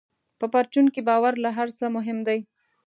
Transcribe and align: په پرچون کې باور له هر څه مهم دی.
په 0.39 0.45
پرچون 0.53 0.85
کې 0.93 1.01
باور 1.09 1.33
له 1.43 1.49
هر 1.57 1.67
څه 1.77 1.85
مهم 1.95 2.17
دی. 2.27 2.39